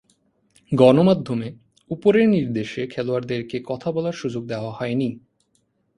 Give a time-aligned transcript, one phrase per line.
[0.71, 1.47] গণমাধ্যমে
[1.91, 5.09] ‘উপরের নির্দেশে’ খেলোয়াড়দেরকে কথা বলার সুযোগ দেয়া হয়নি।